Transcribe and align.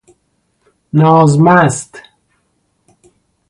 ناز 0.93 1.39
مست 1.39 2.03